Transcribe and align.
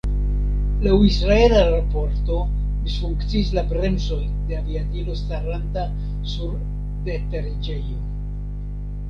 Laŭ 0.85 0.93
israela 1.07 1.59
raporto 1.73 2.37
misfunkciis 2.85 3.51
la 3.59 3.65
bremsoj 3.75 4.19
de 4.49 4.59
aviadilo 4.61 5.19
staranta 5.21 5.85
sur 6.33 6.59
deteriĝejo. 7.11 8.03